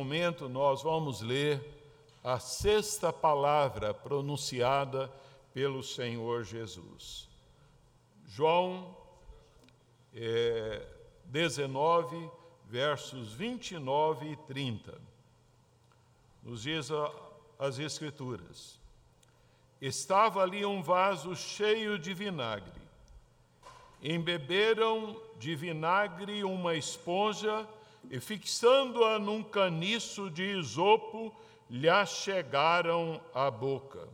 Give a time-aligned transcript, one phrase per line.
[0.00, 1.60] momento, nós vamos ler
[2.24, 5.12] a sexta palavra pronunciada
[5.52, 7.28] pelo Senhor Jesus.
[8.26, 8.96] João
[10.14, 10.82] é,
[11.26, 12.30] 19,
[12.66, 14.98] versos 29 e 30.
[16.42, 17.12] Nos diz a,
[17.58, 18.80] as Escrituras:
[19.82, 22.80] Estava ali um vaso cheio de vinagre.
[24.02, 27.68] Embeberam de vinagre uma esponja
[28.08, 31.34] e, fixando-a num caniço de isopo,
[31.68, 34.08] lhe chegaram à boca.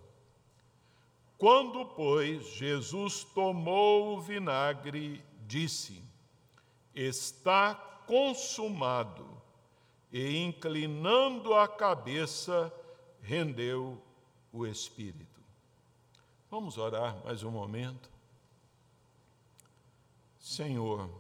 [1.39, 6.03] Quando, pois, Jesus tomou o vinagre, disse:
[6.95, 7.75] Está
[8.07, 9.27] consumado.
[10.13, 12.73] E, inclinando a cabeça,
[13.21, 14.01] rendeu
[14.53, 15.41] o espírito.
[16.51, 18.09] Vamos orar mais um momento.
[20.39, 21.11] Senhor,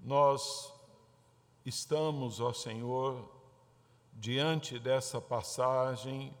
[0.00, 0.73] nós
[1.64, 3.28] estamos, ó Senhor,
[4.12, 6.36] diante dessa passagem,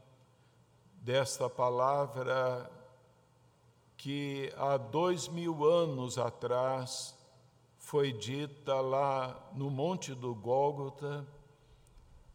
[0.96, 2.70] desta palavra
[3.96, 7.14] que há dois mil anos atrás
[7.78, 11.26] foi dita lá no Monte do Gólgota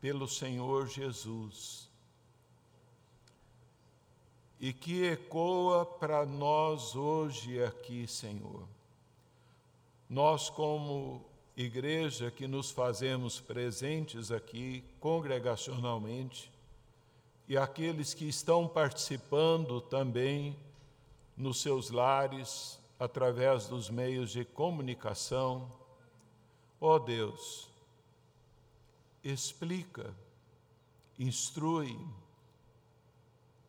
[0.01, 1.89] pelo Senhor Jesus
[4.59, 8.67] e que ecoa para nós hoje aqui, Senhor.
[10.09, 11.28] Nós, como
[11.61, 16.49] igreja que nos fazemos presentes aqui congregacionalmente,
[17.49, 20.55] e aqueles que estão participando também
[21.35, 25.69] nos seus lares, através dos meios de comunicação.
[26.79, 27.67] Ó oh Deus,
[29.21, 30.15] explica,
[31.17, 31.99] instrui,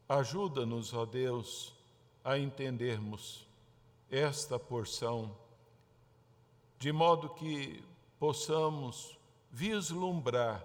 [0.08, 1.74] ajuda-nos, ó oh Deus,
[2.22, 3.48] a entendermos
[4.08, 5.34] esta porção
[6.81, 7.84] de modo que
[8.19, 9.19] possamos
[9.53, 10.64] vislumbrar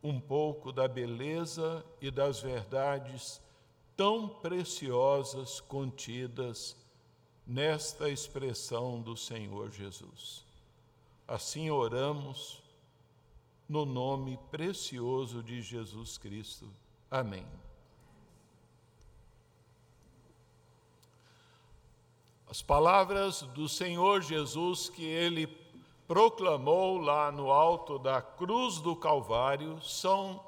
[0.00, 3.42] um pouco da beleza e das verdades
[3.96, 6.76] tão preciosas contidas
[7.44, 10.44] nesta expressão do Senhor Jesus.
[11.26, 12.62] Assim oramos
[13.68, 16.72] no nome precioso de Jesus Cristo.
[17.10, 17.44] Amém.
[22.50, 25.46] As palavras do Senhor Jesus que ele
[26.06, 30.42] proclamou lá no alto da cruz do Calvário são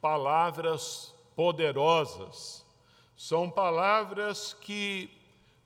[0.00, 2.66] palavras poderosas,
[3.16, 5.08] são palavras que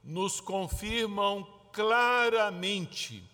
[0.05, 3.25] nos confirmam claramente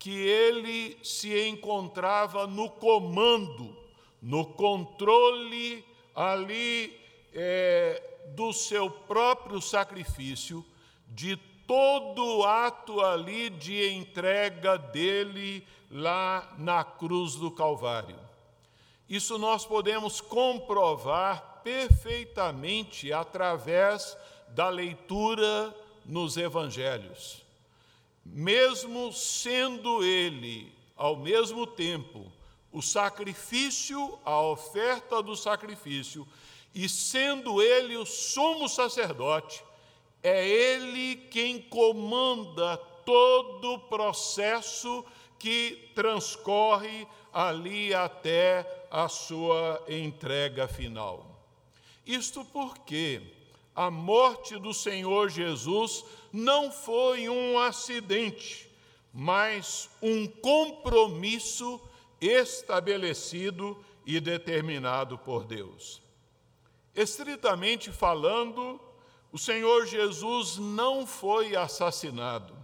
[0.00, 3.76] que ele se encontrava no comando,
[4.20, 6.98] no controle ali
[7.32, 8.02] é,
[8.34, 10.64] do seu próprio sacrifício,
[11.06, 11.36] de
[11.68, 18.18] todo ato ali de entrega dele lá na cruz do Calvário.
[19.06, 24.16] Isso nós podemos comprovar perfeitamente através
[24.48, 25.76] da leitura
[26.06, 27.44] nos evangelhos.
[28.24, 32.32] Mesmo sendo ele, ao mesmo tempo,
[32.72, 36.26] o sacrifício, a oferta do sacrifício,
[36.74, 39.67] e sendo ele o sumo sacerdote,
[40.22, 45.04] é Ele quem comanda todo o processo
[45.38, 51.38] que transcorre ali até a sua entrega final.
[52.06, 53.22] Isto porque
[53.74, 58.68] a morte do Senhor Jesus não foi um acidente,
[59.12, 61.80] mas um compromisso
[62.20, 66.02] estabelecido e determinado por Deus.
[66.94, 68.80] Estritamente falando,
[69.32, 72.54] o Senhor Jesus não foi assassinado.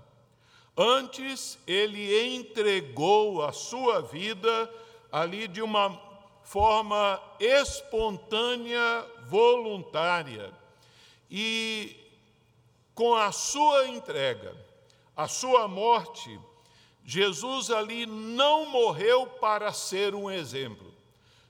[0.76, 4.70] Antes, ele entregou a sua vida
[5.12, 6.00] ali de uma
[6.42, 10.52] forma espontânea, voluntária.
[11.30, 11.96] E
[12.94, 14.56] com a sua entrega,
[15.16, 16.40] a sua morte,
[17.04, 20.92] Jesus ali não morreu para ser um exemplo.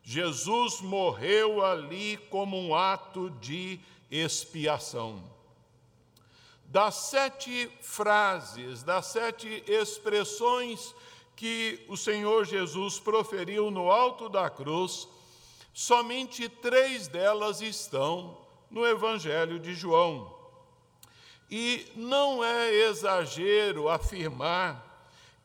[0.02, 3.80] Jesus morreu ali como um ato de
[4.14, 5.22] expiação.
[6.66, 10.94] Das sete frases, das sete expressões
[11.36, 15.08] que o Senhor Jesus proferiu no alto da cruz,
[15.72, 18.38] somente três delas estão
[18.70, 20.32] no Evangelho de João.
[21.50, 24.94] E não é exagero afirmar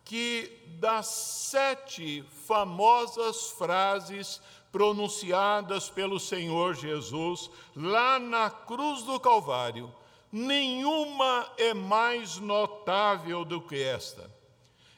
[0.05, 9.93] que das sete famosas frases pronunciadas pelo Senhor Jesus lá na cruz do Calvário,
[10.31, 14.29] nenhuma é mais notável do que esta.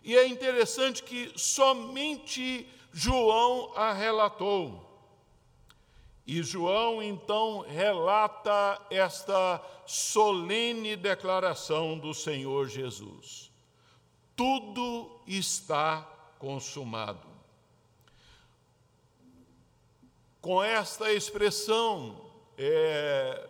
[0.03, 4.87] E é interessante que somente João a relatou.
[6.25, 13.51] E João então relata esta solene declaração do Senhor Jesus:
[14.35, 16.07] Tudo está
[16.39, 17.30] consumado.
[20.41, 22.19] Com esta expressão,
[22.57, 23.47] é,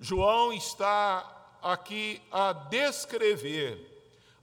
[0.00, 3.78] João está aqui a descrever,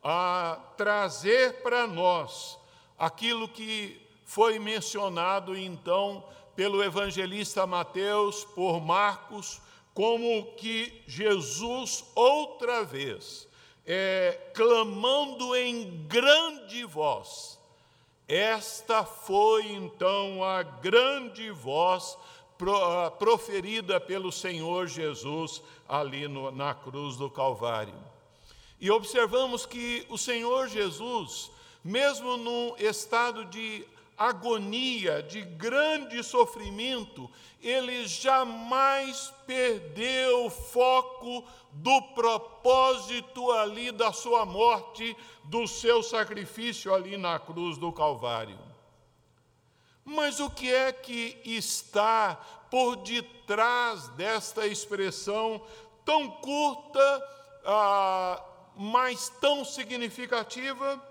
[0.03, 2.59] a trazer para nós
[2.97, 6.23] aquilo que foi mencionado então
[6.55, 9.59] pelo evangelista Mateus, por Marcos,
[9.91, 13.47] como que Jesus, outra vez,
[13.83, 17.58] é, clamando em grande voz,
[18.29, 22.15] esta foi então a grande voz
[23.17, 27.95] proferida pelo Senhor Jesus ali no, na cruz do Calvário.
[28.79, 31.49] E observamos que o Senhor Jesus,
[31.83, 33.83] mesmo num estado de
[34.19, 37.31] agonia, de grande sofrimento,
[37.61, 47.15] ele jamais perdeu o foco do propósito ali da sua morte, do seu sacrifício ali
[47.15, 48.59] na cruz do Calvário.
[50.03, 52.35] Mas o que é que está
[52.69, 55.61] por detrás desta expressão
[56.03, 57.29] tão curta,
[57.65, 58.43] ah,
[58.75, 61.08] mas tão significativa?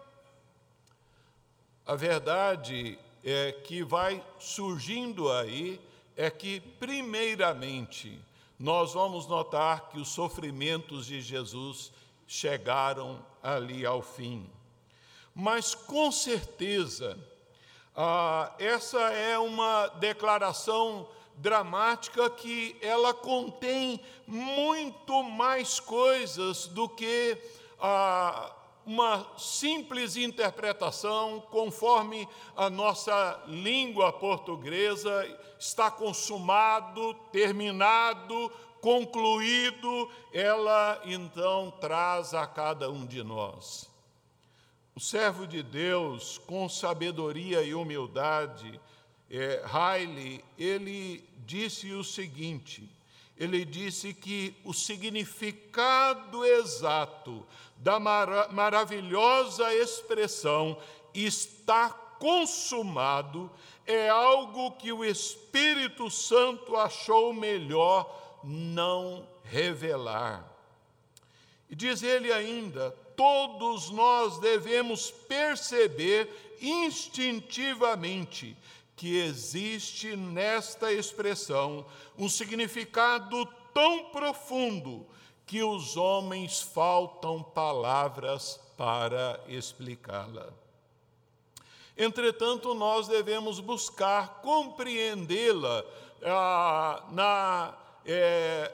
[1.88, 5.80] A verdade é que vai surgindo aí
[6.14, 8.20] é que, primeiramente,
[8.58, 11.90] nós vamos notar que os sofrimentos de Jesus
[12.26, 14.50] chegaram ali ao fim.
[15.34, 17.18] Mas, com certeza,
[17.96, 27.38] ah, essa é uma declaração dramática que ela contém muito mais coisas do que
[27.80, 28.52] ah,
[28.88, 32.26] uma simples interpretação, conforme
[32.56, 35.26] a nossa língua portuguesa
[35.58, 38.50] está consumado, terminado,
[38.80, 43.90] concluído, ela então traz a cada um de nós.
[44.94, 48.80] O servo de Deus, com sabedoria e humildade,
[49.30, 52.90] é, Haile, ele disse o seguinte:
[53.38, 57.46] ele disse que o significado exato
[57.76, 60.76] da mar maravilhosa expressão
[61.14, 63.48] está consumado
[63.86, 70.44] é algo que o Espírito Santo achou melhor não revelar.
[71.70, 78.56] E diz ele ainda: todos nós devemos perceber instintivamente
[78.98, 81.86] que existe nesta expressão
[82.18, 85.06] um significado tão profundo
[85.46, 90.52] que os homens faltam palavras para explicá-la.
[91.96, 95.84] Entretanto, nós devemos buscar compreendê-la
[96.24, 97.74] ah, na
[98.04, 98.72] é,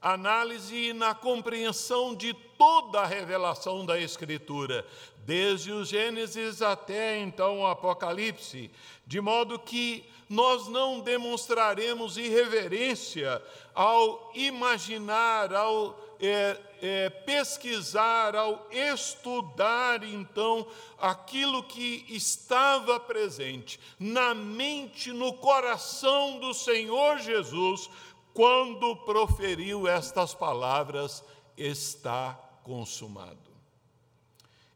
[0.00, 4.84] análise e na compreensão de toda a revelação da Escritura,
[5.24, 8.70] desde o Gênesis até então o Apocalipse,
[9.06, 13.40] de modo que nós não demonstraremos irreverência
[13.74, 20.66] ao imaginar, ao é, é, pesquisar, ao estudar então
[20.98, 27.88] aquilo que estava presente na mente, no coração do Senhor Jesus,
[28.34, 31.24] quando proferiu estas palavras:
[31.56, 33.38] está consumado.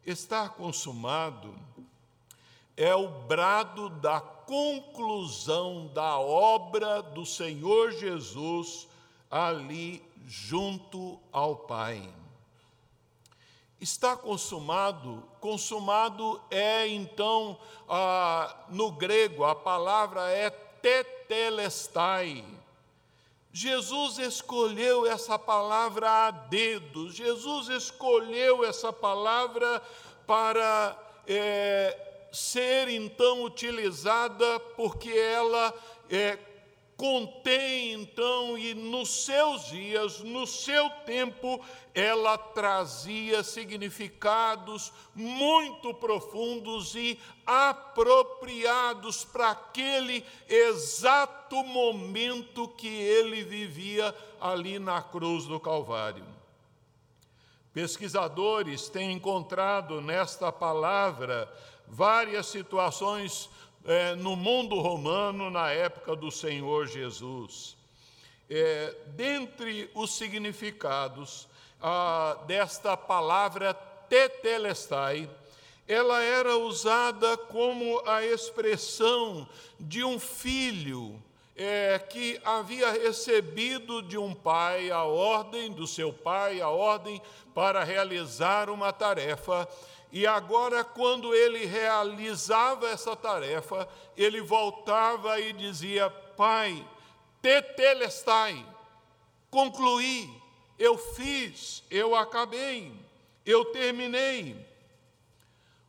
[0.06, 1.54] Está consumado
[2.74, 8.88] é o brado da conclusão da obra do Senhor Jesus
[9.30, 12.08] ali junto ao Pai.
[13.78, 22.42] Está consumado, consumado é então, ah, no grego, a palavra é tetelestai.
[23.52, 29.82] Jesus escolheu essa palavra a dedo, Jesus escolheu essa palavra
[30.26, 31.96] para é,
[32.32, 35.74] ser então utilizada porque ela
[36.10, 36.38] é,
[37.02, 41.60] contém então, e nos seus dias, no seu tempo,
[41.92, 54.78] ela trazia significados muito profundos e apropriados para aquele exato momento que ele vivia ali
[54.78, 56.24] na cruz do Calvário.
[57.72, 61.52] Pesquisadores têm encontrado nesta palavra
[61.88, 63.50] várias situações
[63.84, 67.76] é, no mundo romano na época do Senhor Jesus.
[68.48, 71.48] É, dentre os significados
[71.80, 73.74] ah, desta palavra
[74.08, 75.28] tetelestai,
[75.88, 79.48] ela era usada como a expressão
[79.80, 81.20] de um filho
[81.56, 87.20] é, que havia recebido de um pai a ordem do seu pai, a ordem
[87.54, 89.68] para realizar uma tarefa.
[90.12, 96.86] E agora, quando ele realizava essa tarefa, ele voltava e dizia: Pai,
[97.40, 98.64] tetelestai,
[99.50, 100.30] concluí,
[100.78, 102.92] eu fiz, eu acabei,
[103.46, 104.70] eu terminei.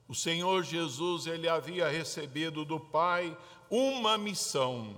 [0.07, 3.37] O Senhor Jesus, ele havia recebido do Pai
[3.69, 4.95] uma missão.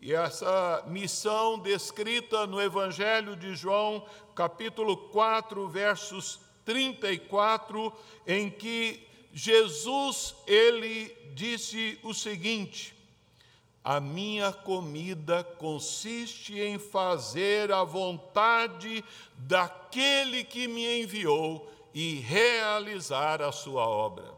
[0.00, 7.92] E essa missão descrita no Evangelho de João, capítulo 4, versos 34,
[8.26, 12.94] em que Jesus ele disse o seguinte:
[13.82, 19.02] A minha comida consiste em fazer a vontade
[19.38, 24.35] daquele que me enviou e realizar a sua obra.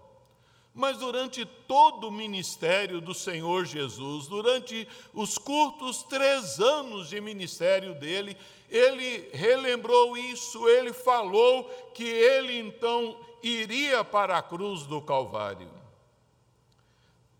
[0.78, 7.97] Mas durante todo o ministério do Senhor Jesus, durante os curtos três anos de ministério
[7.97, 8.37] dele,
[8.70, 15.68] ele relembrou isso, ele falou que ele então iria para a cruz do Calvário.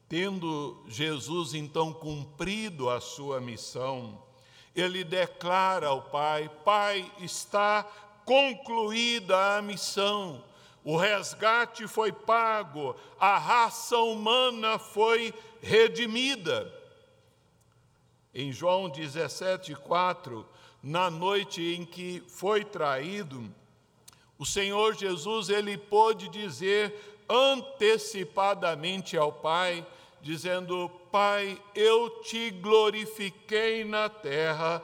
[0.09, 4.21] Tendo Jesus então cumprido a sua missão,
[4.75, 7.85] ele declara ao Pai: Pai, está
[8.25, 10.42] concluída a missão,
[10.85, 16.73] o resgate foi pago, a raça humana foi redimida.
[18.35, 20.45] Em João 17,4,
[20.83, 23.53] na noite em que foi traído,
[24.39, 26.95] o Senhor Jesus ele pôde dizer
[27.29, 29.85] antecipadamente ao Pai,
[30.23, 34.83] dizendo: Pai, eu te glorifiquei na terra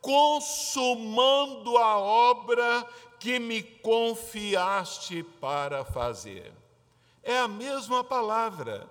[0.00, 2.86] consumando a obra
[3.18, 6.52] que me confiaste para fazer.
[7.22, 8.88] É a mesma palavra,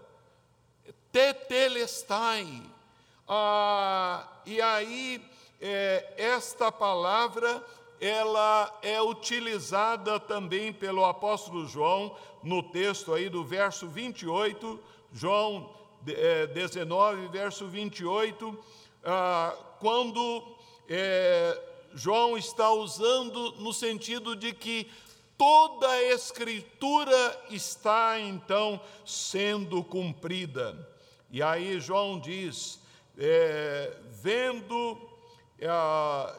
[1.11, 2.63] tetelestai.
[3.27, 5.21] Ah, e aí,
[5.59, 7.63] é, esta palavra,
[7.99, 14.79] ela é utilizada também pelo apóstolo João, no texto aí do verso 28,
[15.11, 15.73] João
[16.53, 18.57] 19, é, verso 28,
[19.03, 20.55] ah, quando
[20.87, 21.59] é,
[21.93, 24.89] João está usando no sentido de que
[25.37, 30.87] toda a Escritura está então sendo cumprida.
[31.29, 32.79] E aí João diz:
[33.17, 34.97] é, vendo
[35.59, 35.69] é,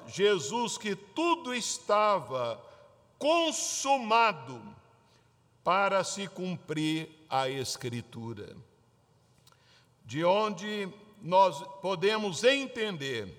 [0.08, 2.62] Jesus que tudo estava
[3.18, 4.62] consumado
[5.62, 8.56] para se cumprir a Escritura.
[10.04, 10.88] De onde
[11.20, 13.37] nós podemos entender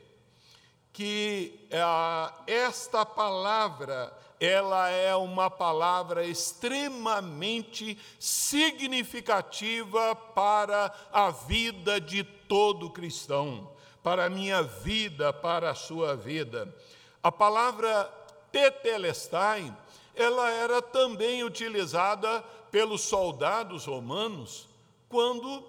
[0.91, 12.89] que ah, esta palavra ela é uma palavra extremamente significativa para a vida de todo
[12.89, 13.69] cristão,
[14.01, 16.73] para a minha vida, para a sua vida.
[17.21, 18.05] A palavra
[18.49, 19.75] tetelestai,
[20.15, 22.41] ela era também utilizada
[22.71, 24.69] pelos soldados romanos
[25.09, 25.65] quando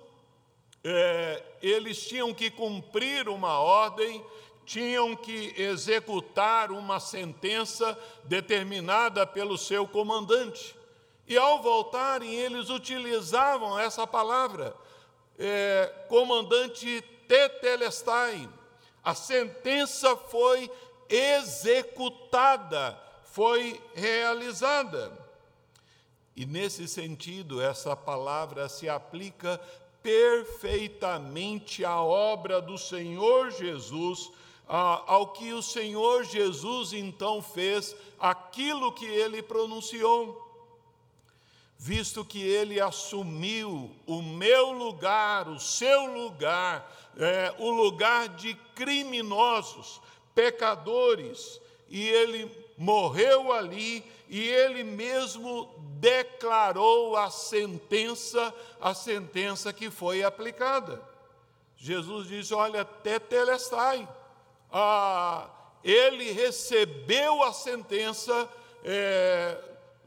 [0.85, 4.25] é, eles tinham que cumprir uma ordem
[4.71, 10.77] tinham que executar uma sentença determinada pelo seu comandante.
[11.27, 14.73] E ao voltarem, eles utilizavam essa palavra,
[15.37, 18.49] é, comandante tetelestai.
[19.03, 20.71] A sentença foi
[21.09, 25.11] executada, foi realizada.
[26.37, 29.61] E nesse sentido, essa palavra se aplica
[30.01, 34.31] perfeitamente à obra do Senhor Jesus
[34.73, 40.49] ao que o Senhor Jesus então fez, aquilo que ele pronunciou.
[41.77, 50.01] Visto que ele assumiu o meu lugar, o seu lugar, é, o lugar de criminosos,
[50.37, 52.49] pecadores, e ele
[52.79, 61.03] morreu ali e ele mesmo declarou a sentença, a sentença que foi aplicada.
[61.77, 64.07] Jesus disse: Olha, tetelestai
[64.73, 65.51] ah,
[65.83, 68.49] ele recebeu a sentença
[68.85, 69.59] é,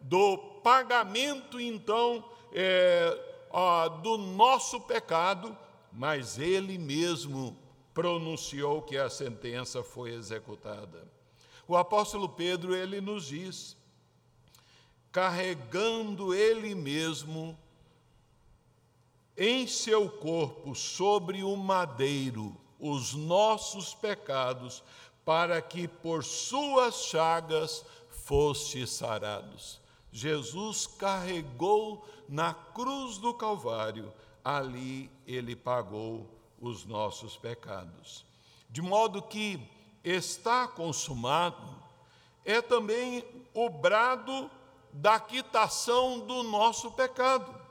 [0.01, 5.57] do pagamento, então, é, ah, do nosso pecado,
[5.91, 7.57] mas ele mesmo
[7.93, 11.07] pronunciou que a sentença foi executada.
[11.67, 13.77] O apóstolo Pedro, ele nos diz,
[15.11, 17.57] carregando ele mesmo
[19.37, 24.83] em seu corpo sobre o madeiro, os nossos pecados,
[25.23, 29.79] para que por suas chagas foste sarados.
[30.11, 34.13] Jesus carregou na cruz do Calvário,
[34.43, 38.25] ali ele pagou os nossos pecados.
[38.69, 39.65] De modo que
[40.03, 41.81] está consumado
[42.43, 43.23] é também
[43.53, 44.51] o brado
[44.91, 47.63] da quitação do nosso pecado.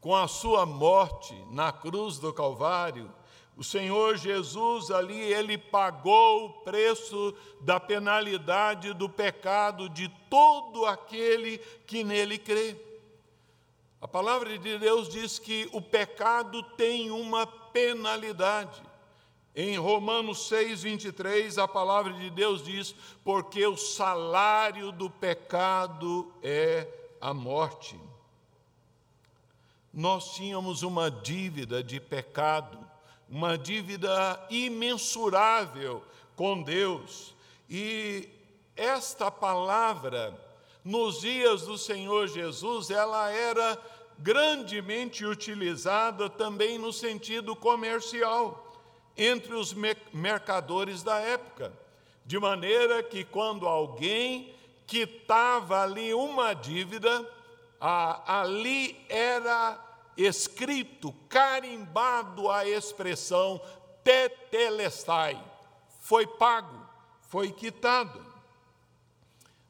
[0.00, 3.10] Com a sua morte na cruz do Calvário,
[3.56, 11.56] o Senhor Jesus ali, ele pagou o preço da penalidade do pecado de todo aquele
[11.86, 12.76] que nele crê.
[13.98, 18.82] A palavra de Deus diz que o pecado tem uma penalidade.
[19.54, 22.94] Em Romanos 6, 23, a palavra de Deus diz:
[23.24, 26.86] Porque o salário do pecado é
[27.18, 27.98] a morte.
[29.90, 32.85] Nós tínhamos uma dívida de pecado,
[33.28, 36.02] uma dívida imensurável
[36.34, 37.34] com Deus,
[37.68, 38.28] e
[38.76, 40.38] esta palavra,
[40.84, 43.78] nos dias do Senhor Jesus, ela era
[44.18, 48.62] grandemente utilizada também no sentido comercial
[49.16, 49.74] entre os
[50.12, 51.72] mercadores da época,
[52.24, 54.54] de maneira que quando alguém
[54.86, 57.28] quitava ali uma dívida,
[57.80, 59.85] ali era
[60.16, 63.60] escrito, carimbado a expressão
[64.02, 65.42] tetelestai,
[66.00, 66.86] foi pago,
[67.22, 68.24] foi quitado,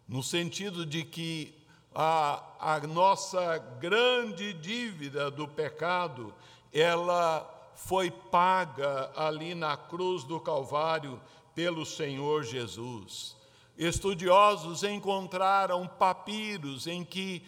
[0.07, 1.55] no sentido de que
[1.95, 6.35] a, a nossa grande dívida do pecado,
[6.73, 11.21] ela foi paga ali na cruz do Calvário
[11.55, 13.36] pelo Senhor Jesus.
[13.79, 17.45] Estudiosos encontraram papiros em que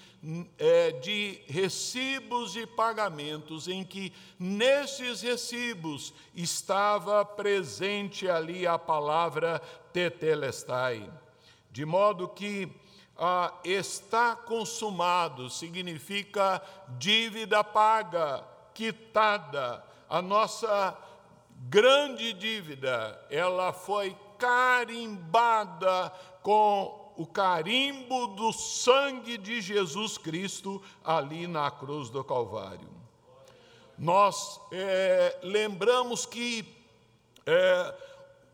[0.58, 9.58] é, de recibos de pagamentos, em que nesses recibos estava presente ali a palavra
[9.92, 11.10] tetelestai,
[11.70, 12.70] de modo que
[13.16, 16.62] ah, está consumado significa
[16.98, 18.44] dívida paga,
[18.74, 20.96] quitada, a nossa
[21.68, 31.70] grande dívida, ela foi carimbada com o carimbo do sangue de Jesus Cristo ali na
[31.70, 32.88] cruz do Calvário.
[33.98, 36.64] Nós é, lembramos que
[37.44, 37.94] é,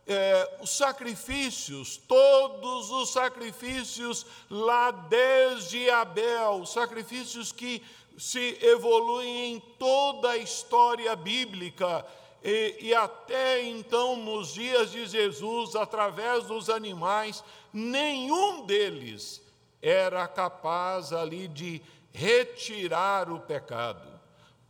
[0.06, 7.82] é, os sacrifícios, todos os sacrifícios lá desde Abel, sacrifícios que
[8.16, 12.06] se evoluem em toda a história bíblica
[12.44, 19.42] e, e, até então, nos dias de Jesus, através dos animais, nenhum deles
[19.80, 21.80] era capaz ali de
[22.12, 24.06] retirar o pecado.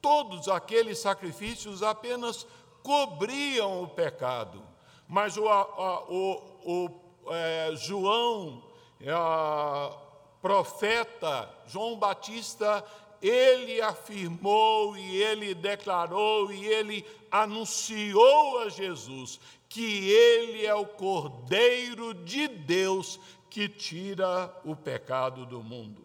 [0.01, 2.47] Todos aqueles sacrifícios apenas
[2.83, 4.63] cobriam o pecado.
[5.09, 8.63] Mas o, a, o, o é, João,
[9.07, 9.97] a,
[10.45, 12.85] profeta João Batista,
[13.23, 17.03] ele afirmou e ele declarou e ele
[17.35, 23.19] anunciou a Jesus que ele é o Cordeiro de Deus
[23.51, 26.01] que tira o pecado do mundo.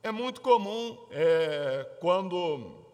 [0.00, 2.84] É muito comum é, quando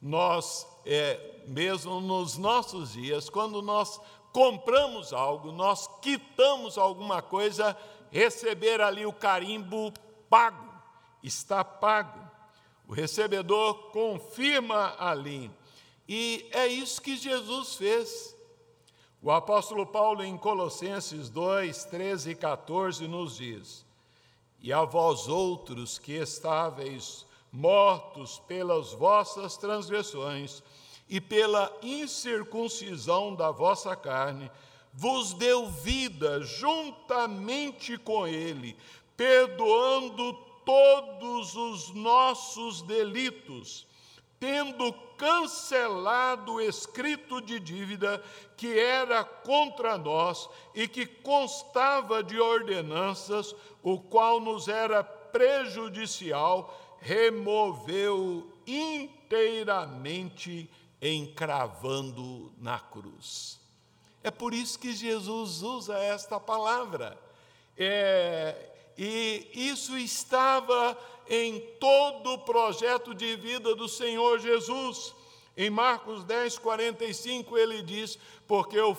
[0.00, 4.00] nós, é, mesmo nos nossos dias, quando nós
[4.32, 7.76] compramos algo, nós quitamos alguma coisa,
[8.12, 9.92] receber ali o carimbo
[10.30, 10.72] pago
[11.22, 12.20] está pago.
[12.86, 15.50] O recebedor confirma ali.
[16.14, 18.36] E é isso que Jesus fez.
[19.22, 23.82] O apóstolo Paulo, em Colossenses 2, 13 e 14, nos diz:
[24.60, 30.62] E a vós outros que estáveis mortos pelas vossas transgressões
[31.08, 34.50] e pela incircuncisão da vossa carne,
[34.92, 38.76] vos deu vida juntamente com Ele,
[39.16, 43.90] perdoando todos os nossos delitos,
[44.42, 48.20] tendo cancelado o escrito de dívida
[48.56, 58.52] que era contra nós e que constava de ordenanças, o qual nos era prejudicial, removeu
[58.66, 60.68] inteiramente,
[61.00, 63.60] encravando na cruz.
[64.24, 67.16] É por isso que Jesus usa esta palavra.
[67.78, 70.96] É, e isso estava
[71.28, 75.14] em todo o projeto de vida do Senhor Jesus.
[75.56, 78.96] Em Marcos 10, 45, ele diz: Porque o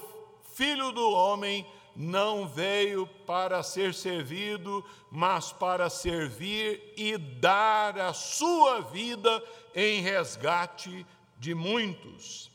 [0.54, 8.82] filho do homem não veio para ser servido, mas para servir e dar a sua
[8.82, 9.44] vida
[9.76, 11.06] em resgate
[11.38, 12.52] de muitos.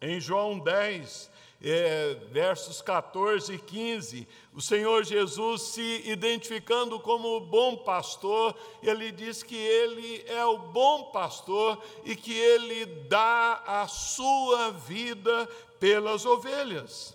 [0.00, 1.30] Em João 10,
[1.62, 9.12] é, versos 14 e 15, o Senhor Jesus se identificando como o bom pastor, ele
[9.12, 15.46] diz que ele é o bom pastor e que ele dá a sua vida
[15.78, 17.14] pelas ovelhas.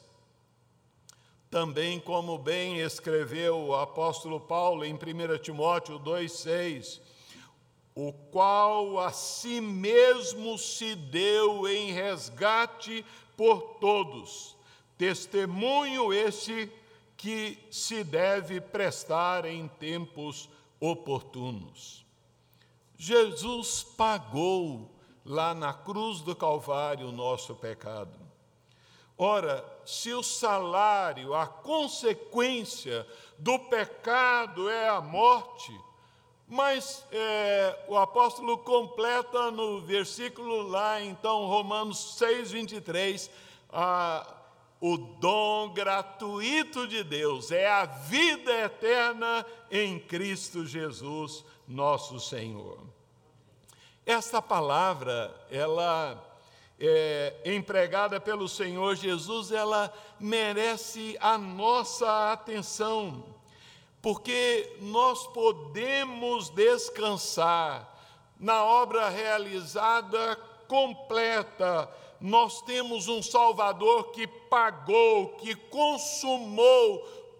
[1.49, 6.99] Também, como bem escreveu o apóstolo Paulo em 1 Timóteo 2,6,
[7.95, 13.05] o qual a si mesmo se deu em resgate
[13.35, 14.55] por todos,
[14.97, 16.71] testemunho esse
[17.17, 22.05] que se deve prestar em tempos oportunos.
[22.97, 24.91] Jesus pagou
[25.25, 28.25] lá na cruz do Calvário o nosso pecado.
[29.17, 33.07] Ora, se o salário, a consequência
[33.39, 35.77] do pecado é a morte,
[36.47, 43.29] mas é, o apóstolo completa no versículo lá, então, Romanos 6, 23,
[43.71, 44.35] ah,
[44.79, 52.79] o dom gratuito de Deus é a vida eterna em Cristo Jesus, nosso Senhor.
[54.05, 56.23] Esta palavra, ela
[56.79, 63.23] é, empregada pelo Senhor Jesus, ela merece a nossa atenção,
[64.05, 67.91] porque nós podemos descansar
[68.39, 70.35] na obra realizada
[70.67, 71.89] completa.
[72.21, 76.99] Nós temos um Salvador que pagou, que consumou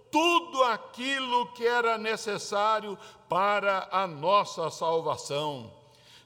[0.09, 2.97] tudo aquilo que era necessário
[3.29, 5.71] para a nossa salvação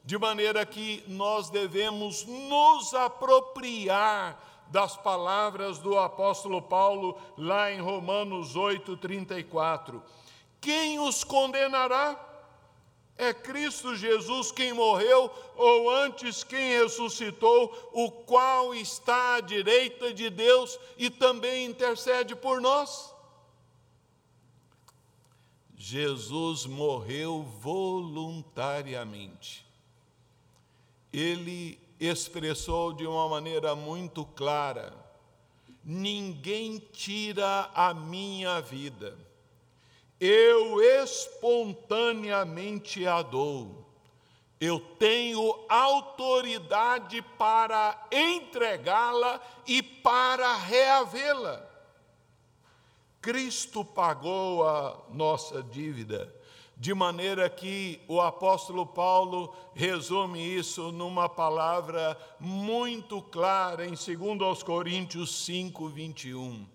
[0.02, 8.56] de maneira que nós devemos nos apropriar das palavras do apóstolo Paulo lá em Romanos
[8.56, 10.00] 8:34.
[10.60, 12.26] Quem os condenará?
[13.16, 20.28] É Cristo Jesus quem morreu, ou antes quem ressuscitou, o qual está à direita de
[20.30, 23.14] Deus e também intercede por nós.
[25.76, 29.70] Jesus morreu voluntariamente
[31.12, 34.94] ele expressou de uma maneira muito clara:
[35.84, 39.18] ninguém tira a minha vida,
[40.20, 43.86] eu espontaneamente a dou.
[44.60, 51.64] Eu tenho autoridade para entregá-la e para reavê-la.
[53.22, 56.40] Cristo pagou a nossa dívida
[56.80, 65.44] de maneira que o apóstolo Paulo resume isso numa palavra muito clara em 2 Coríntios
[65.44, 66.66] 5, 21.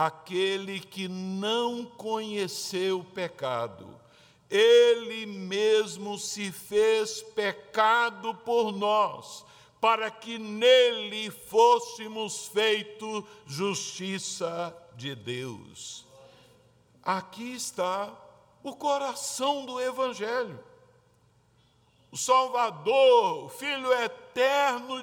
[0.00, 3.98] Aquele que não conheceu pecado,
[4.48, 9.44] ele mesmo se fez pecado por nós,
[9.80, 16.06] para que nele fôssemos feito justiça de Deus.
[17.02, 18.16] Aqui está
[18.62, 20.60] o coração do Evangelho.
[22.12, 24.27] O Salvador, o Filho eterno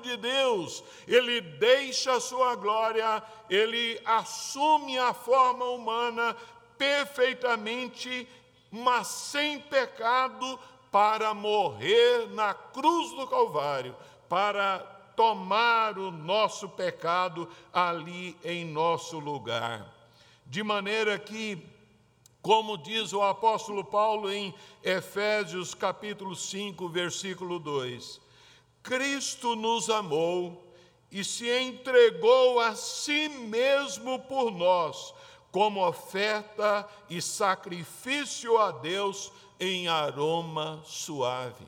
[0.02, 6.36] de Deus, ele deixa a sua glória, ele assume a forma humana
[6.78, 8.28] perfeitamente,
[8.72, 10.60] mas sem pecado,
[10.92, 13.96] para morrer na cruz do Calvário,
[14.30, 14.80] para
[15.16, 19.94] tomar o nosso pecado ali em nosso lugar.
[20.46, 21.62] De maneira que
[22.46, 28.22] como diz o apóstolo Paulo em Efésios capítulo 5, versículo 2:
[28.86, 30.64] Cristo nos amou
[31.12, 35.12] e se entregou a si mesmo por nós,
[35.52, 41.66] como oferta e sacrifício a Deus em aroma suave.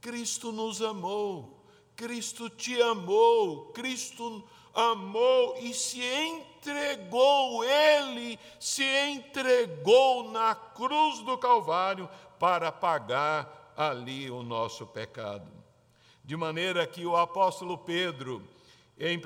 [0.00, 1.62] Cristo nos amou,
[1.94, 4.42] Cristo te amou, Cristo
[4.74, 14.42] amou e se entregou, ele se entregou na cruz do Calvário para pagar ali o
[14.42, 15.57] nosso pecado.
[16.28, 18.42] De maneira que o apóstolo Pedro,
[19.00, 19.22] em 1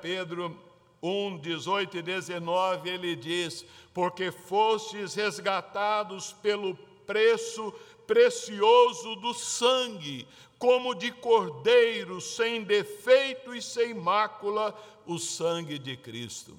[0.00, 0.56] Pedro
[1.02, 7.74] 1, 18 e 19, ele diz: Porque fostes resgatados pelo preço
[8.06, 16.56] precioso do sangue, como de cordeiro, sem defeito e sem mácula, o sangue de Cristo.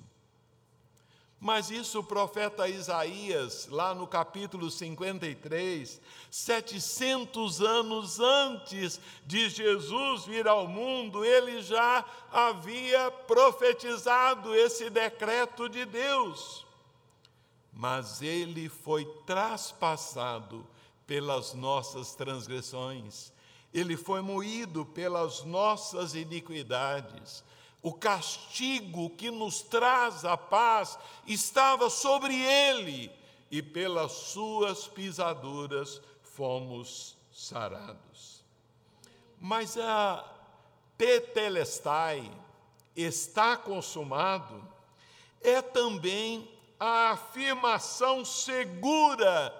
[1.45, 10.47] Mas isso o profeta Isaías, lá no capítulo 53, 700 anos antes de Jesus vir
[10.47, 16.65] ao mundo, ele já havia profetizado esse decreto de Deus.
[17.71, 20.65] Mas ele foi traspassado
[21.05, 23.31] pelas nossas transgressões,
[23.71, 27.43] ele foi moído pelas nossas iniquidades
[27.85, 33.11] o castigo que nos traz a paz estava sobre ele,
[33.51, 38.43] e pelas suas pisaduras fomos sarados.
[39.39, 40.25] Mas a
[40.97, 42.31] tetelestai,
[42.95, 44.67] está consumado,
[45.39, 49.53] é também a afirmação segura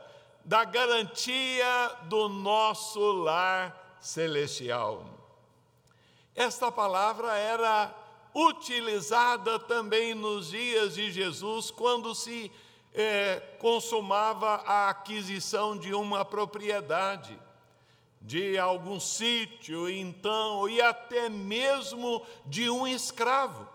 [0.43, 5.05] da garantia do nosso lar celestial.
[6.33, 8.03] Esta palavra era
[8.35, 12.51] utilizada também nos dias de Jesus, quando se
[12.93, 17.39] é, consumava a aquisição de uma propriedade,
[18.21, 23.67] de algum sítio, então, e até mesmo de um escravo.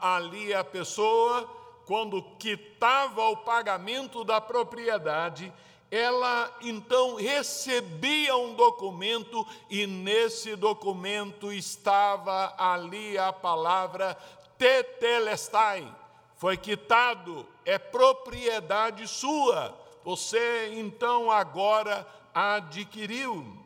[0.00, 1.48] Ali a pessoa,
[1.86, 5.52] quando quitava o pagamento da propriedade,
[5.90, 14.16] ela então recebia um documento e nesse documento estava ali a palavra
[14.56, 15.92] tetelestai.
[16.36, 19.76] Foi quitado, é propriedade sua.
[20.04, 23.58] Você então agora adquiriu.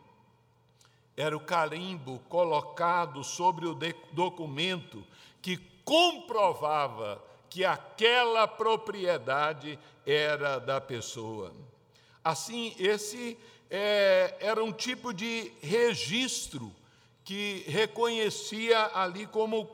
[1.16, 3.78] Era o carimbo colocado sobre o
[4.12, 5.04] documento
[5.42, 11.52] que comprovava que aquela propriedade era da pessoa.
[12.24, 13.36] Assim, esse
[13.70, 16.72] é, era um tipo de registro
[17.22, 19.68] que reconhecia ali como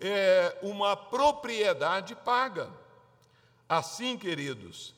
[0.00, 2.68] é, uma propriedade paga.
[3.66, 4.94] Assim, queridos,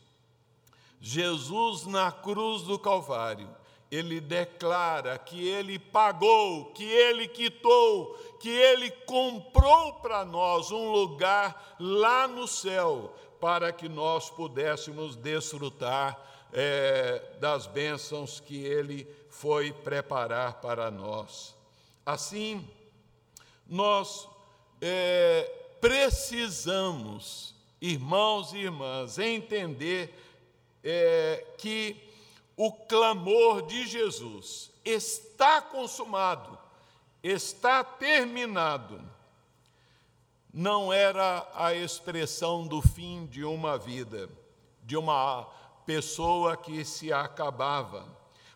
[1.00, 3.48] Jesus na cruz do Calvário,
[3.90, 11.76] ele declara que ele pagou, que ele quitou, que ele comprou para nós um lugar
[11.78, 16.20] lá no céu, para que nós pudéssemos desfrutar
[16.52, 21.54] é, das bênçãos que Ele foi preparar para nós.
[22.04, 22.66] Assim,
[23.66, 24.28] nós
[24.80, 25.42] é,
[25.80, 30.14] precisamos, irmãos e irmãs, entender
[30.82, 31.96] é, que
[32.56, 36.58] o clamor de Jesus está consumado,
[37.22, 39.00] está terminado,
[40.52, 44.30] não era a expressão do fim de uma vida,
[44.82, 45.46] de uma
[45.86, 48.04] pessoa que se acabava,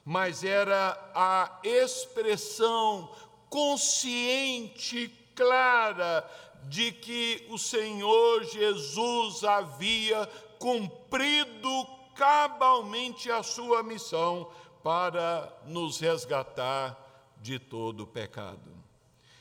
[0.04, 3.10] mas era a expressão
[3.48, 6.28] consciente, clara,
[6.64, 10.26] de que o Senhor Jesus havia
[10.58, 14.50] cumprido cabalmente a sua missão
[14.82, 16.98] para nos resgatar
[17.40, 18.70] de todo o pecado.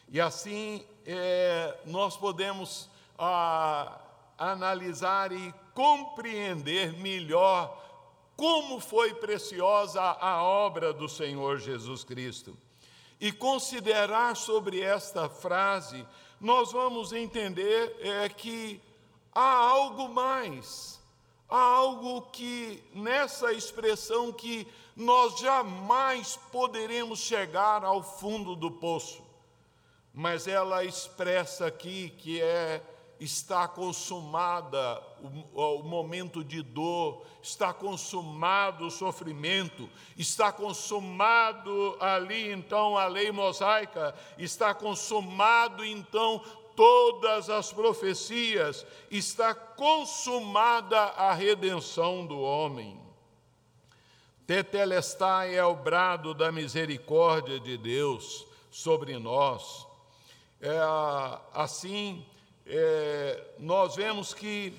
[0.08, 4.00] E assim é, nós podemos ah,
[4.38, 7.74] analisar e compreender melhor
[8.36, 12.58] como foi preciosa a obra do Senhor Jesus Cristo.
[13.18, 16.06] E considerar sobre esta frase,
[16.38, 18.82] nós vamos entender é, que
[19.34, 21.00] há algo mais,
[21.48, 29.24] há algo que nessa expressão que nós jamais poderemos chegar ao fundo do poço,
[30.14, 32.84] mas ela expressa aqui que é
[33.20, 35.02] está consumada
[35.54, 44.16] o, momento de dor, está consumado o sofrimento, está consumado ali então a lei mosaica,
[44.38, 46.42] está consumado então
[46.76, 52.98] todas as profecias, está consumada a redenção do homem.
[54.48, 59.86] Tetelestai é o brado da misericórdia de Deus sobre nós.
[60.62, 60.78] É,
[61.54, 62.26] assim,
[62.70, 64.74] é, nós vemos que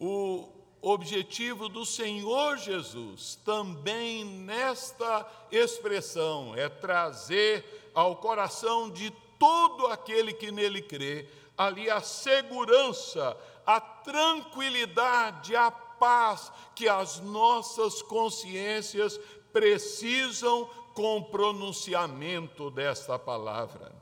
[0.00, 0.48] o
[0.80, 10.50] objetivo do Senhor Jesus também nesta expressão é trazer ao coração de todo aquele que
[10.50, 19.18] nele crê ali a segurança, a tranquilidade, a paz que as nossas consciências
[19.52, 23.92] precisam com o pronunciamento desta palavra.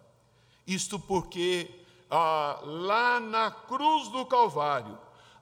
[0.66, 1.83] Isto porque
[2.16, 4.96] ah, lá na cruz do Calvário,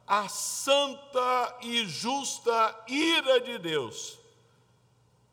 [0.07, 4.19] a santa e justa ira de Deus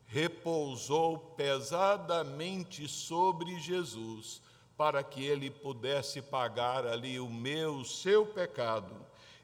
[0.05, 4.41] repousou pesadamente sobre Jesus,
[4.75, 8.93] para que ele pudesse pagar ali o meu, o seu pecado.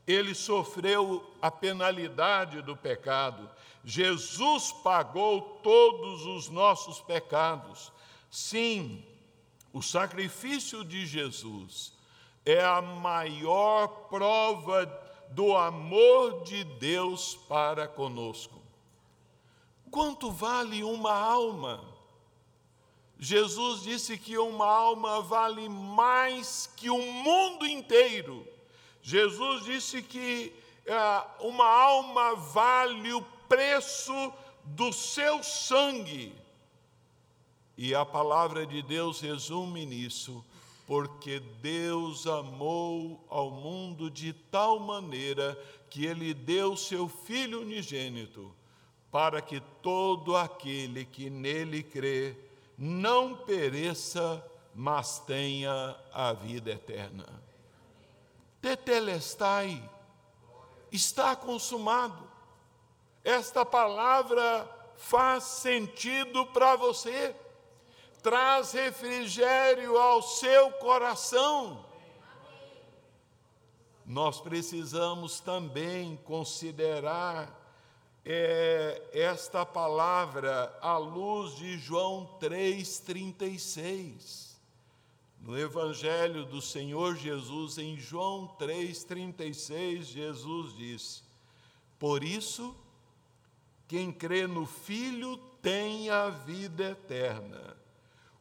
[0.08, 3.50] Ele sofreu a penalidade do pecado.
[3.84, 7.92] Jesus pagou todos os nossos pecados.
[8.30, 9.06] Sim,
[9.76, 11.92] o sacrifício de Jesus
[12.46, 14.86] é a maior prova
[15.32, 18.62] do amor de Deus para conosco.
[19.92, 21.84] Quanto vale uma alma?
[23.20, 28.48] Jesus disse que uma alma vale mais que o mundo inteiro.
[29.02, 30.54] Jesus disse que
[30.88, 34.32] uh, uma alma vale o preço
[34.64, 36.45] do seu sangue.
[37.78, 40.44] E a palavra de Deus resume nisso:
[40.88, 45.60] porque Deus amou ao mundo de tal maneira
[45.90, 48.54] que ele deu seu Filho unigênito,
[49.12, 52.38] para que todo aquele que nele crê
[52.78, 57.26] não pereça, mas tenha a vida eterna.
[58.62, 59.90] Tetelestai,
[60.92, 62.28] está consumado.
[63.24, 67.36] Esta palavra faz sentido para você,
[68.26, 71.86] traz refrigério ao seu coração.
[74.04, 77.56] Nós precisamos também considerar
[78.26, 84.56] é, esta palavra à luz de João 3,36.
[85.40, 91.24] No Evangelho do Senhor Jesus, em João 3,36, Jesus diz:
[92.00, 92.76] Por isso,
[93.88, 97.85] quem crê no Filho tem a vida eterna.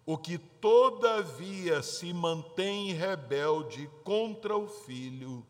[0.07, 5.47] O que todavia se mantém rebelde contra o Filho,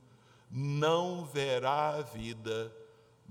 [0.50, 2.72] não verá a vida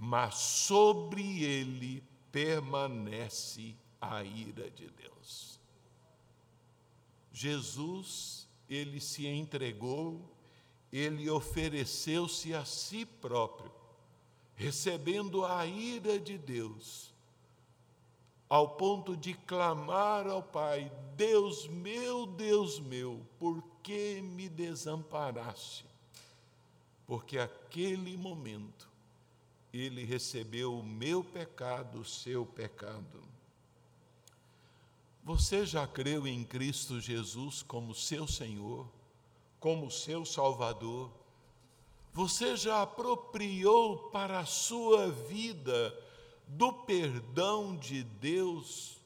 [0.05, 5.59] mas sobre ele permanece a ira de Deus.
[7.31, 10.29] Jesus, ele se entregou,
[10.91, 13.71] ele ofereceu-se a si próprio,
[14.55, 17.12] recebendo a ira de Deus,
[18.53, 25.83] ao ponto de clamar ao Pai: Deus meu, Deus meu, por que me desamparaste?
[27.07, 28.87] Porque aquele momento
[29.73, 33.23] ele recebeu o meu pecado, o seu pecado.
[35.23, 38.87] Você já creu em Cristo Jesus como seu Senhor,
[39.59, 41.09] como seu Salvador?
[42.13, 46.02] Você já apropriou para a sua vida
[46.47, 49.01] do perdão de Deus?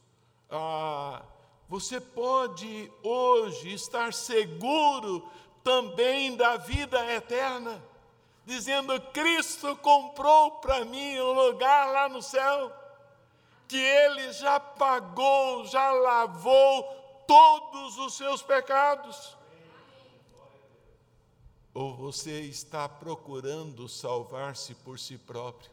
[0.49, 1.23] Ah,
[1.69, 5.27] você pode hoje estar seguro
[5.63, 7.83] também da vida eterna
[8.47, 12.71] dizendo: Cristo comprou para mim um lugar lá no céu,
[13.67, 16.83] que Ele já pagou, já lavou
[17.27, 19.35] todos os seus pecados.
[21.73, 25.69] Ou você está procurando salvar-se por si próprio,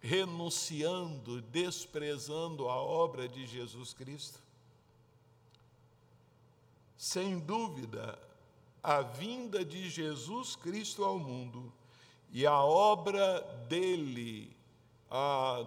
[0.00, 4.40] renunciando, desprezando a obra de Jesus Cristo?
[6.96, 8.18] Sem dúvida,
[8.82, 11.72] a vinda de Jesus Cristo ao mundo
[12.32, 14.56] e a obra dele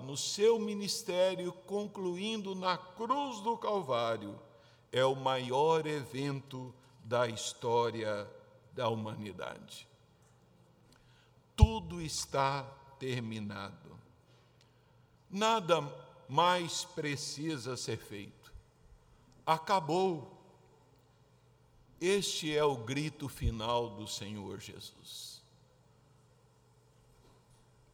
[0.06, 4.40] no seu ministério, concluindo na cruz do Calvário,
[4.92, 8.26] é o maior evento da história
[8.74, 9.88] da humanidade.
[11.56, 12.64] Tudo está
[12.98, 13.92] terminado.
[15.34, 15.82] Nada
[16.30, 18.54] mais precisa ser feito.
[19.46, 20.34] Acabou
[22.06, 25.42] este é o grito final do Senhor Jesus.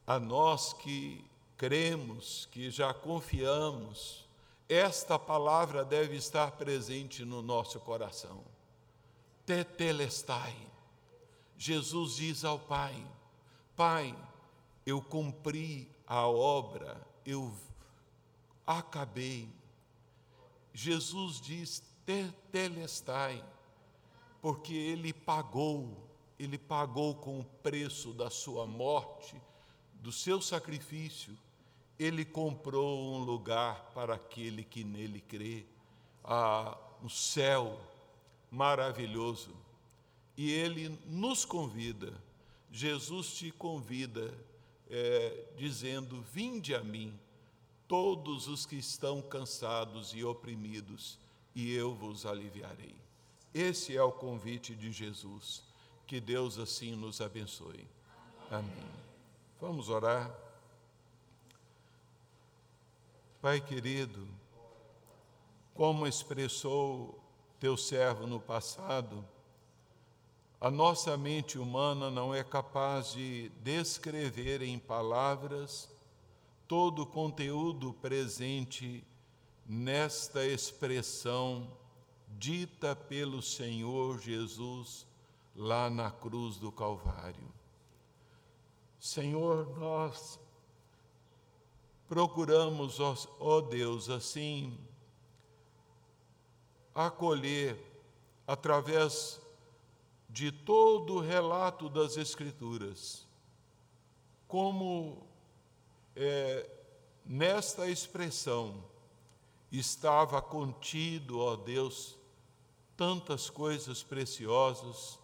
[0.07, 1.23] A nós que
[1.55, 4.27] cremos, que já confiamos,
[4.67, 8.43] esta palavra deve estar presente no nosso coração.
[9.45, 10.57] Tetelestai.
[11.55, 13.05] Jesus diz ao Pai:
[13.75, 14.17] Pai,
[14.87, 17.53] eu cumpri a obra, eu
[18.65, 19.49] acabei.
[20.73, 23.43] Jesus diz: Tetelestai
[24.41, 25.97] porque ele pagou,
[26.37, 29.35] ele pagou com o preço da sua morte,
[29.95, 31.37] do seu sacrifício,
[31.97, 35.65] ele comprou um lugar para aquele que nele crê,
[36.23, 37.79] ah, um céu
[38.49, 39.53] maravilhoso.
[40.37, 42.13] E ele nos convida,
[42.71, 44.33] Jesus te convida,
[44.89, 47.17] é, dizendo: Vinde a mim,
[47.87, 51.19] todos os que estão cansados e oprimidos,
[51.53, 52.95] e eu vos aliviarei.
[53.53, 55.63] Esse é o convite de Jesus.
[56.05, 57.87] Que Deus assim nos abençoe.
[58.49, 58.91] Amém.
[59.59, 60.33] Vamos orar.
[63.41, 64.27] Pai querido,
[65.73, 67.23] como expressou
[67.59, 69.25] teu servo no passado,
[70.61, 75.89] a nossa mente humana não é capaz de descrever em palavras
[76.67, 79.03] todo o conteúdo presente
[79.65, 81.71] nesta expressão
[82.37, 85.07] dita pelo Senhor Jesus
[85.55, 87.53] lá na cruz do Calvário.
[88.99, 90.37] Senhor, nós
[92.07, 94.77] procuramos, ó, Deus, assim,
[96.93, 97.77] acolher
[98.45, 99.39] através
[100.29, 103.27] de todo o relato das Escrituras,
[104.47, 105.27] como
[106.15, 106.69] é,
[107.25, 108.83] nesta expressão
[109.71, 112.15] estava contido, ó Deus,
[112.95, 115.17] tantas coisas preciosas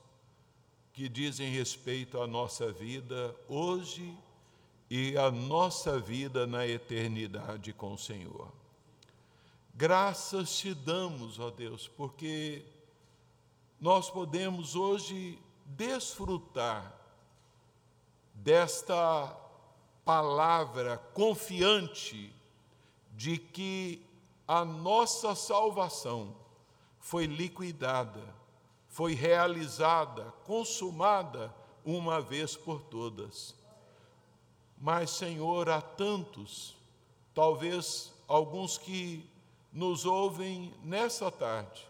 [0.94, 4.18] que dizem respeito à nossa vida hoje
[4.90, 8.52] e à nossa vida na eternidade com o Senhor.
[9.74, 12.64] Graças te damos, ó Deus, porque
[13.80, 16.94] nós podemos hoje desfrutar
[18.34, 19.36] desta
[20.04, 22.34] palavra confiante
[23.12, 24.06] de que
[24.48, 26.36] a nossa salvação
[27.00, 28.24] foi liquidada,
[28.88, 31.54] foi realizada, consumada
[31.84, 33.56] uma vez por todas.
[34.78, 36.76] Mas, Senhor, há tantos,
[37.34, 39.28] talvez alguns que
[39.72, 41.88] nos ouvem nessa tarde,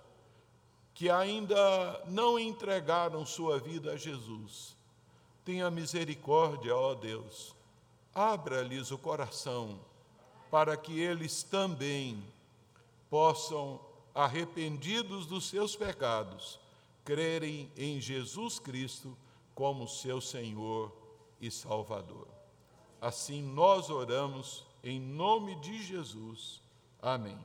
[0.95, 4.77] que ainda não entregaram sua vida a Jesus.
[5.43, 7.53] Tenha misericórdia, ó Deus,
[8.13, 9.77] abra-lhes o coração,
[10.49, 12.23] para que eles também
[13.09, 13.79] possam,
[14.13, 16.57] arrependidos dos seus pecados,
[17.03, 19.17] crerem em Jesus Cristo
[19.53, 20.95] como seu Senhor
[21.41, 22.27] e Salvador.
[23.01, 26.61] Assim nós oramos em nome de Jesus.
[27.01, 27.37] Amém.